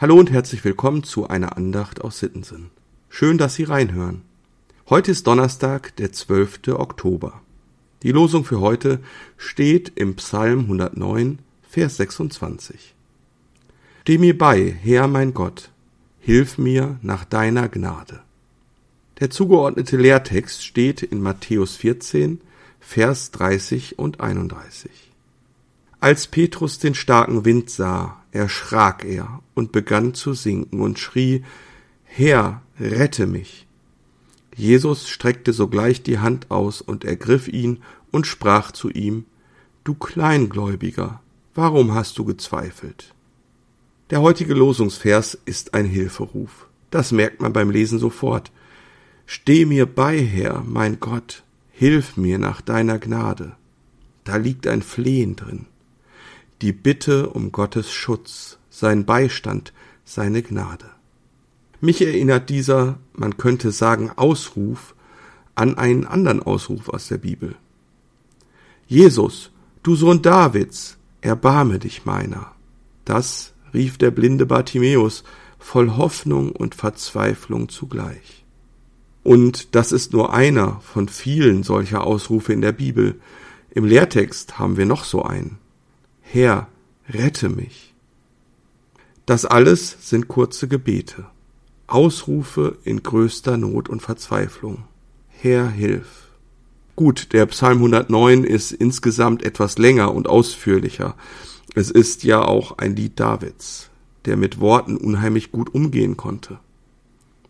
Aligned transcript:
Hallo 0.00 0.18
und 0.18 0.30
herzlich 0.30 0.64
willkommen 0.64 1.04
zu 1.04 1.28
einer 1.28 1.58
Andacht 1.58 2.00
aus 2.00 2.20
Sittensen. 2.20 2.70
Schön, 3.10 3.36
dass 3.36 3.56
Sie 3.56 3.64
reinhören. 3.64 4.22
Heute 4.88 5.10
ist 5.10 5.26
Donnerstag, 5.26 5.94
der 5.96 6.10
12. 6.10 6.68
Oktober. 6.68 7.42
Die 8.02 8.10
Losung 8.10 8.46
für 8.46 8.60
heute 8.60 9.00
steht 9.36 9.92
im 9.96 10.16
Psalm 10.16 10.60
109, 10.60 11.40
Vers 11.68 11.98
26. 11.98 12.94
Steh 14.00 14.16
mir 14.16 14.38
bei, 14.38 14.74
Herr 14.82 15.06
mein 15.06 15.34
Gott, 15.34 15.70
hilf 16.18 16.56
mir 16.56 16.98
nach 17.02 17.26
deiner 17.26 17.68
Gnade. 17.68 18.20
Der 19.18 19.28
zugeordnete 19.28 19.98
Lehrtext 19.98 20.64
steht 20.64 21.02
in 21.02 21.20
Matthäus 21.20 21.76
14, 21.76 22.40
Vers 22.80 23.32
30 23.32 23.98
und 23.98 24.20
31. 24.20 25.09
Als 26.00 26.26
Petrus 26.26 26.78
den 26.78 26.94
starken 26.94 27.44
Wind 27.44 27.68
sah, 27.68 28.22
erschrak 28.32 29.04
er 29.04 29.42
und 29.54 29.70
begann 29.70 30.14
zu 30.14 30.32
sinken 30.32 30.80
und 30.80 30.98
schrie, 30.98 31.44
Herr, 32.04 32.62
rette 32.78 33.26
mich. 33.26 33.66
Jesus 34.56 35.08
streckte 35.08 35.52
sogleich 35.52 36.02
die 36.02 36.18
Hand 36.18 36.50
aus 36.50 36.80
und 36.80 37.04
ergriff 37.04 37.48
ihn 37.48 37.82
und 38.10 38.26
sprach 38.26 38.72
zu 38.72 38.88
ihm, 38.88 39.24
Du 39.84 39.94
Kleingläubiger, 39.94 41.20
warum 41.54 41.94
hast 41.94 42.18
du 42.18 42.24
gezweifelt? 42.24 43.14
Der 44.08 44.22
heutige 44.22 44.54
Losungsvers 44.54 45.38
ist 45.44 45.74
ein 45.74 45.84
Hilferuf. 45.84 46.66
Das 46.90 47.12
merkt 47.12 47.42
man 47.42 47.52
beim 47.52 47.70
Lesen 47.70 47.98
sofort. 47.98 48.50
Steh 49.26 49.66
mir 49.66 49.86
bei, 49.86 50.18
Herr, 50.18 50.64
mein 50.66 50.98
Gott, 50.98 51.44
hilf 51.70 52.16
mir 52.16 52.38
nach 52.38 52.60
deiner 52.60 52.98
Gnade. 52.98 53.52
Da 54.24 54.36
liegt 54.36 54.66
ein 54.66 54.82
Flehen 54.82 55.36
drin. 55.36 55.66
Die 56.62 56.72
Bitte 56.72 57.30
um 57.30 57.52
Gottes 57.52 57.90
Schutz, 57.90 58.58
sein 58.68 59.06
Beistand, 59.06 59.72
seine 60.04 60.42
Gnade. 60.42 60.90
Mich 61.80 62.02
erinnert 62.02 62.50
dieser, 62.50 62.98
man 63.14 63.38
könnte 63.38 63.70
sagen, 63.70 64.10
Ausruf 64.14 64.94
an 65.54 65.78
einen 65.78 66.06
anderen 66.06 66.42
Ausruf 66.42 66.90
aus 66.90 67.08
der 67.08 67.16
Bibel. 67.16 67.54
Jesus, 68.86 69.52
du 69.82 69.94
Sohn 69.96 70.20
Davids, 70.20 70.98
erbarme 71.22 71.78
dich 71.78 72.04
meiner. 72.04 72.52
Das 73.06 73.54
rief 73.72 73.96
der 73.96 74.10
blinde 74.10 74.44
Bartimäus 74.44 75.24
voll 75.58 75.96
Hoffnung 75.96 76.52
und 76.52 76.74
Verzweiflung 76.74 77.70
zugleich. 77.70 78.44
Und 79.22 79.74
das 79.74 79.92
ist 79.92 80.12
nur 80.12 80.34
einer 80.34 80.80
von 80.80 81.08
vielen 81.08 81.62
solcher 81.62 82.06
Ausrufe 82.06 82.52
in 82.52 82.60
der 82.60 82.72
Bibel. 82.72 83.18
Im 83.70 83.84
Lehrtext 83.86 84.58
haben 84.58 84.76
wir 84.76 84.86
noch 84.86 85.04
so 85.04 85.22
einen. 85.22 85.59
Herr, 86.32 86.68
rette 87.08 87.48
mich. 87.48 87.92
Das 89.26 89.44
alles 89.44 89.96
sind 90.08 90.28
kurze 90.28 90.68
Gebete, 90.68 91.26
Ausrufe 91.88 92.78
in 92.84 93.02
größter 93.02 93.56
Not 93.56 93.88
und 93.88 94.00
Verzweiflung. 94.00 94.84
Herr, 95.26 95.68
hilf. 95.68 96.28
Gut, 96.94 97.32
der 97.32 97.46
Psalm 97.46 97.78
109 97.78 98.44
ist 98.44 98.70
insgesamt 98.70 99.42
etwas 99.42 99.76
länger 99.76 100.14
und 100.14 100.28
ausführlicher. 100.28 101.16
Es 101.74 101.90
ist 101.90 102.22
ja 102.22 102.42
auch 102.42 102.78
ein 102.78 102.94
Lied 102.94 103.18
Davids, 103.18 103.90
der 104.24 104.36
mit 104.36 104.60
Worten 104.60 104.98
unheimlich 104.98 105.50
gut 105.50 105.74
umgehen 105.74 106.16
konnte. 106.16 106.60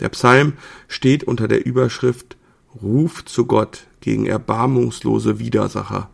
Der 0.00 0.08
Psalm 0.08 0.54
steht 0.88 1.22
unter 1.22 1.46
der 1.46 1.64
Überschrift 1.64 2.36
Ruf 2.82 3.24
zu 3.24 3.46
Gott 3.46 3.86
gegen 4.00 4.26
erbarmungslose 4.26 5.38
Widersacher 5.38 6.10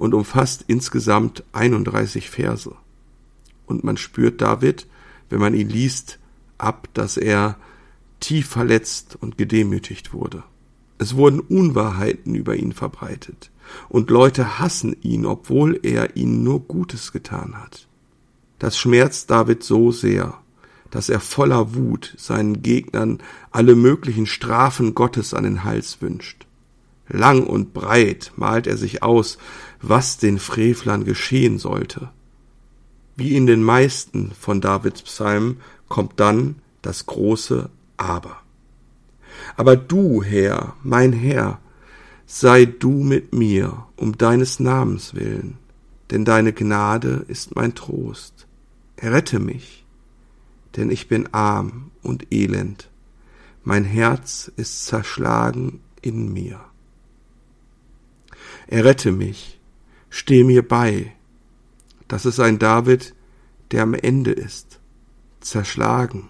und 0.00 0.14
umfasst 0.14 0.64
insgesamt 0.66 1.44
31 1.52 2.30
Verse. 2.30 2.74
Und 3.66 3.84
man 3.84 3.98
spürt 3.98 4.40
David, 4.40 4.86
wenn 5.28 5.40
man 5.40 5.52
ihn 5.52 5.68
liest, 5.68 6.18
ab, 6.56 6.88
dass 6.94 7.18
er 7.18 7.58
tief 8.18 8.48
verletzt 8.48 9.18
und 9.20 9.36
gedemütigt 9.36 10.14
wurde. 10.14 10.42
Es 10.96 11.16
wurden 11.16 11.40
Unwahrheiten 11.40 12.34
über 12.34 12.56
ihn 12.56 12.72
verbreitet, 12.72 13.50
und 13.90 14.08
Leute 14.08 14.58
hassen 14.58 14.96
ihn, 15.02 15.26
obwohl 15.26 15.78
er 15.82 16.16
ihnen 16.16 16.42
nur 16.44 16.60
Gutes 16.60 17.12
getan 17.12 17.60
hat. 17.62 17.86
Das 18.58 18.78
schmerzt 18.78 19.30
David 19.30 19.62
so 19.62 19.92
sehr, 19.92 20.38
dass 20.90 21.10
er 21.10 21.20
voller 21.20 21.74
Wut 21.74 22.14
seinen 22.16 22.62
Gegnern 22.62 23.18
alle 23.50 23.76
möglichen 23.76 24.24
Strafen 24.26 24.94
Gottes 24.94 25.34
an 25.34 25.44
den 25.44 25.62
Hals 25.62 26.00
wünscht. 26.00 26.46
Lang 27.12 27.44
und 27.46 27.72
breit 27.72 28.32
malt 28.36 28.66
er 28.66 28.76
sich 28.76 29.02
aus, 29.02 29.38
was 29.82 30.18
den 30.18 30.38
Frevlern 30.38 31.04
geschehen 31.04 31.58
sollte. 31.58 32.10
Wie 33.16 33.36
in 33.36 33.46
den 33.46 33.62
meisten 33.62 34.32
von 34.32 34.60
Davids 34.60 35.02
Psalmen 35.02 35.60
kommt 35.88 36.20
dann 36.20 36.56
das 36.82 37.06
große 37.06 37.68
Aber. 37.96 38.36
Aber 39.56 39.76
du, 39.76 40.22
Herr, 40.22 40.74
mein 40.82 41.12
Herr, 41.12 41.60
sei 42.26 42.64
du 42.64 43.02
mit 43.02 43.34
mir 43.34 43.86
um 43.96 44.16
deines 44.16 44.60
Namens 44.60 45.14
willen, 45.14 45.58
denn 46.10 46.24
deine 46.24 46.52
Gnade 46.52 47.24
ist 47.28 47.56
mein 47.56 47.74
Trost. 47.74 48.46
Errette 48.96 49.38
mich, 49.38 49.84
denn 50.76 50.90
ich 50.90 51.08
bin 51.08 51.28
arm 51.32 51.90
und 52.02 52.32
elend, 52.32 52.88
mein 53.64 53.84
Herz 53.84 54.50
ist 54.56 54.86
zerschlagen 54.86 55.80
in 56.00 56.32
mir. 56.32 56.60
Errette 58.70 59.10
mich, 59.10 59.58
steh 60.10 60.44
mir 60.44 60.66
bei. 60.66 61.12
Das 62.06 62.24
ist 62.24 62.38
ein 62.38 62.60
David, 62.60 63.16
der 63.72 63.82
am 63.82 63.94
Ende 63.94 64.30
ist, 64.30 64.78
zerschlagen, 65.40 66.28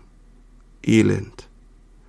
elend. 0.82 1.50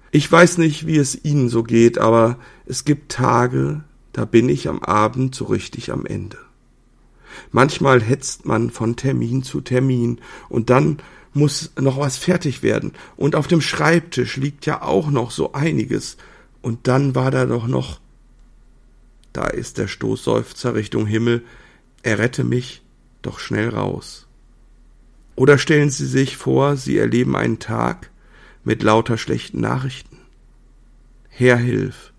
Ich 0.10 0.32
weiß 0.32 0.58
nicht, 0.58 0.88
wie 0.88 0.96
es 0.96 1.26
Ihnen 1.26 1.50
so 1.50 1.64
geht, 1.64 1.98
aber 1.98 2.40
es 2.66 2.86
gibt 2.86 3.12
Tage, 3.12 3.84
da 4.14 4.24
bin 4.24 4.48
ich 4.48 4.70
am 4.70 4.80
Abend 4.80 5.36
so 5.36 5.44
richtig 5.46 5.92
am 5.92 6.06
Ende. 6.06 6.38
Manchmal 7.52 8.02
hetzt 8.02 8.46
man 8.46 8.70
von 8.70 8.96
Termin 8.96 9.44
zu 9.44 9.60
Termin 9.60 10.22
und 10.48 10.70
dann 10.70 11.00
muss 11.34 11.74
noch 11.78 12.00
was 12.00 12.16
fertig 12.16 12.64
werden 12.64 12.94
und 13.18 13.36
auf 13.36 13.48
dem 13.48 13.60
Schreibtisch 13.60 14.38
liegt 14.38 14.66
ja 14.66 14.82
auch 14.82 15.12
noch 15.12 15.32
so 15.32 15.52
einiges 15.52 16.16
und 16.62 16.88
dann 16.88 17.16
war 17.16 17.32
da 17.32 17.46
doch 17.46 17.68
noch 17.68 18.00
da 19.34 19.48
ist 19.48 19.78
der 19.78 19.88
Stoßseufzer 19.88 20.76
Richtung 20.76 21.06
Himmel, 21.06 21.44
errette 22.04 22.44
mich 22.44 22.82
doch 23.22 23.40
schnell 23.40 23.70
raus. 23.70 24.28
Oder 25.36 25.58
stellen 25.58 25.90
Sie 25.90 26.06
sich 26.06 26.38
vor, 26.38 26.76
Sie 26.78 26.98
erleben 26.98 27.36
einen 27.36 27.60
Tag 27.60 28.12
mit 28.64 28.84
lauter 28.84 29.18
schlechten 29.18 29.62
Nachrichten. 29.62 30.18
Herr, 31.30 31.58
hilf, 31.58 32.14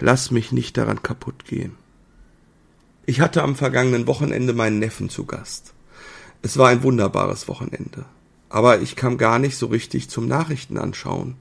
lass 0.00 0.30
mich 0.30 0.52
nicht 0.52 0.76
daran 0.76 1.02
kaputt 1.02 1.44
gehen. 1.44 1.76
Ich 3.04 3.20
hatte 3.20 3.42
am 3.42 3.54
vergangenen 3.54 4.06
Wochenende 4.06 4.52
meinen 4.52 4.78
Neffen 4.78 5.08
zu 5.08 5.26
Gast. 5.26 5.74
Es 6.42 6.58
war 6.58 6.68
ein 6.68 6.82
wunderbares 6.82 7.46
Wochenende. 7.48 8.04
Aber 8.48 8.80
ich 8.80 8.96
kam 8.96 9.18
gar 9.18 9.38
nicht 9.38 9.56
so 9.56 9.66
richtig 9.66 10.08
zum 10.08 10.26
Nachrichten 10.26 10.78
anschauen. 10.78 11.36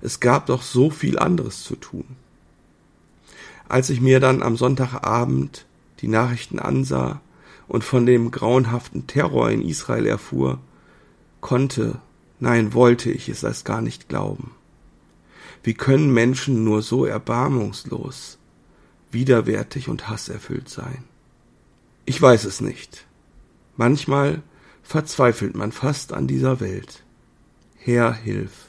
Es 0.00 0.20
gab 0.20 0.46
doch 0.46 0.62
so 0.62 0.90
viel 0.90 1.18
anderes 1.18 1.62
zu 1.62 1.76
tun. 1.76 2.16
Als 3.68 3.90
ich 3.90 4.00
mir 4.00 4.20
dann 4.20 4.42
am 4.42 4.56
Sonntagabend 4.56 5.66
die 6.00 6.08
Nachrichten 6.08 6.58
ansah 6.58 7.20
und 7.68 7.84
von 7.84 8.06
dem 8.06 8.30
grauenhaften 8.30 9.06
Terror 9.06 9.50
in 9.50 9.62
Israel 9.62 10.06
erfuhr, 10.06 10.58
konnte, 11.40 12.00
nein, 12.38 12.74
wollte 12.74 13.10
ich 13.10 13.28
es 13.28 13.42
erst 13.42 13.64
gar 13.64 13.80
nicht 13.80 14.08
glauben. 14.08 14.52
Wie 15.62 15.74
können 15.74 16.12
Menschen 16.12 16.62
nur 16.64 16.82
so 16.82 17.06
erbarmungslos, 17.06 18.38
widerwärtig 19.10 19.88
und 19.88 20.08
hasserfüllt 20.08 20.68
sein? 20.68 21.04
Ich 22.04 22.22
weiß 22.22 22.44
es 22.44 22.60
nicht. 22.60 23.04
Manchmal 23.76 24.42
verzweifelt 24.84 25.56
man 25.56 25.72
fast 25.72 26.12
an 26.12 26.28
dieser 26.28 26.60
Welt. 26.60 27.02
Herr, 27.76 28.12
hilf. 28.12 28.66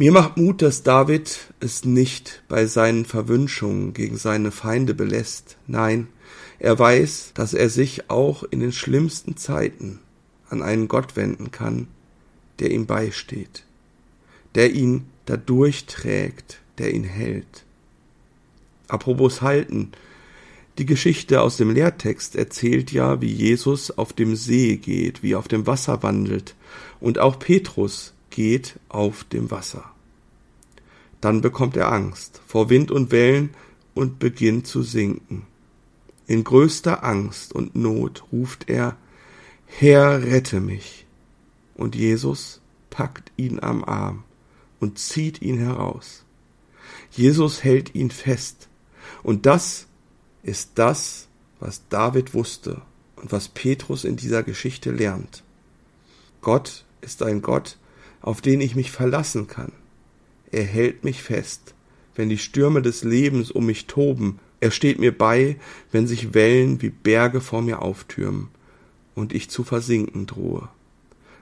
Mir 0.00 0.12
macht 0.12 0.36
Mut, 0.36 0.62
dass 0.62 0.84
David 0.84 1.52
es 1.58 1.84
nicht 1.84 2.44
bei 2.46 2.66
seinen 2.66 3.04
Verwünschungen 3.04 3.94
gegen 3.94 4.16
seine 4.16 4.52
Feinde 4.52 4.94
belässt. 4.94 5.56
Nein, 5.66 6.06
er 6.60 6.78
weiß, 6.78 7.32
dass 7.34 7.52
er 7.52 7.68
sich 7.68 8.08
auch 8.08 8.44
in 8.44 8.60
den 8.60 8.70
schlimmsten 8.70 9.36
Zeiten 9.36 9.98
an 10.50 10.62
einen 10.62 10.86
Gott 10.86 11.16
wenden 11.16 11.50
kann, 11.50 11.88
der 12.60 12.70
ihm 12.70 12.86
beisteht, 12.86 13.64
der 14.54 14.72
ihn 14.72 15.06
dadurch 15.26 15.86
trägt, 15.86 16.60
der 16.78 16.94
ihn 16.94 17.02
hält. 17.02 17.64
Apropos 18.86 19.42
halten, 19.42 19.90
die 20.78 20.86
Geschichte 20.86 21.40
aus 21.40 21.56
dem 21.56 21.72
Lehrtext 21.72 22.36
erzählt 22.36 22.92
ja, 22.92 23.20
wie 23.20 23.32
Jesus 23.32 23.90
auf 23.90 24.12
dem 24.12 24.36
See 24.36 24.76
geht, 24.76 25.24
wie 25.24 25.34
auf 25.34 25.48
dem 25.48 25.66
Wasser 25.66 26.04
wandelt, 26.04 26.54
und 27.00 27.18
auch 27.18 27.40
Petrus 27.40 28.14
geht 28.38 28.78
auf 28.88 29.24
dem 29.24 29.50
Wasser. 29.50 29.84
Dann 31.20 31.40
bekommt 31.40 31.76
er 31.76 31.90
Angst 31.90 32.40
vor 32.46 32.70
Wind 32.70 32.92
und 32.92 33.10
Wellen 33.10 33.50
und 33.96 34.20
beginnt 34.20 34.68
zu 34.68 34.84
sinken. 34.84 35.44
In 36.28 36.44
größter 36.44 37.02
Angst 37.02 37.52
und 37.52 37.74
Not 37.74 38.22
ruft 38.30 38.70
er 38.70 38.96
Herr, 39.66 40.22
rette 40.22 40.60
mich. 40.60 41.04
Und 41.74 41.96
Jesus 41.96 42.60
packt 42.90 43.32
ihn 43.36 43.58
am 43.58 43.82
Arm 43.82 44.22
und 44.78 45.00
zieht 45.00 45.42
ihn 45.42 45.58
heraus. 45.58 46.24
Jesus 47.10 47.64
hält 47.64 47.96
ihn 47.96 48.12
fest. 48.12 48.68
Und 49.24 49.46
das 49.46 49.88
ist 50.44 50.70
das, 50.76 51.26
was 51.58 51.88
David 51.88 52.34
wusste 52.34 52.82
und 53.16 53.32
was 53.32 53.48
Petrus 53.48 54.04
in 54.04 54.14
dieser 54.14 54.44
Geschichte 54.44 54.92
lernt. 54.92 55.42
Gott 56.40 56.84
ist 57.00 57.24
ein 57.24 57.42
Gott, 57.42 57.78
auf 58.20 58.40
den 58.40 58.60
ich 58.60 58.74
mich 58.74 58.90
verlassen 58.90 59.46
kann. 59.46 59.72
Er 60.50 60.64
hält 60.64 61.04
mich 61.04 61.22
fest, 61.22 61.74
wenn 62.14 62.28
die 62.28 62.38
Stürme 62.38 62.82
des 62.82 63.04
Lebens 63.04 63.50
um 63.50 63.66
mich 63.66 63.86
toben. 63.86 64.38
Er 64.60 64.70
steht 64.70 64.98
mir 64.98 65.16
bei, 65.16 65.56
wenn 65.92 66.06
sich 66.06 66.34
Wellen 66.34 66.82
wie 66.82 66.90
Berge 66.90 67.40
vor 67.40 67.62
mir 67.62 67.82
auftürmen 67.82 68.48
und 69.14 69.32
ich 69.32 69.50
zu 69.50 69.64
versinken 69.64 70.26
drohe. 70.26 70.68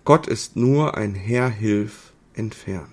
Gott 0.04 0.26
ist 0.26 0.56
nur 0.56 0.96
ein 0.96 1.14
Herr 1.14 1.48
Hilf 1.48 2.12
entfernt. 2.34 2.88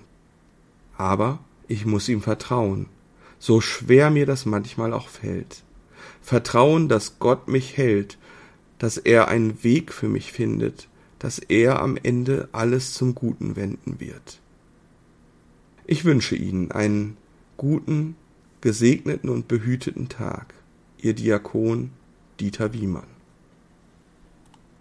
Aber 0.97 1.39
ich 1.67 1.85
muss 1.85 2.09
ihm 2.09 2.21
vertrauen, 2.21 2.87
so 3.39 3.61
schwer 3.61 4.09
mir 4.09 4.25
das 4.25 4.45
manchmal 4.45 4.93
auch 4.93 5.09
fällt. 5.09 5.63
Vertrauen, 6.21 6.87
dass 6.87 7.19
Gott 7.19 7.47
mich 7.47 7.77
hält, 7.77 8.17
dass 8.79 8.97
er 8.97 9.27
einen 9.27 9.63
Weg 9.63 9.91
für 9.91 10.07
mich 10.07 10.31
findet, 10.31 10.87
dass 11.23 11.39
er 11.39 11.81
am 11.81 11.95
Ende 11.95 12.49
alles 12.51 12.91
zum 12.91 13.15
Guten 13.15 13.55
wenden 13.55 14.01
wird. 14.01 14.41
Ich 15.87 16.03
wünsche 16.03 16.35
Ihnen 16.35 16.73
einen 16.73 17.15
guten, 17.55 18.17
gesegneten 18.59 19.29
und 19.29 19.47
behüteten 19.47 20.09
Tag. 20.09 20.53
Ihr 20.97 21.13
Diakon 21.13 21.91
Dieter 22.41 22.73
Wiemann. 22.73 23.12